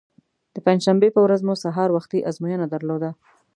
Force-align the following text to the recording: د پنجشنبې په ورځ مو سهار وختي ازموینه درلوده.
د 0.53 0.55
پنجشنبې 0.65 1.09
په 1.15 1.19
ورځ 1.25 1.41
مو 1.47 1.53
سهار 1.63 1.89
وختي 1.93 2.19
ازموینه 2.29 2.65
درلوده. 2.69 3.09